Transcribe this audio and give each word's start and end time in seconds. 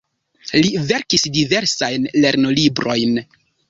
Li 0.59 0.71
verkis 0.93 1.27
diversajn 1.37 2.11
lernolibrojn. 2.25 3.27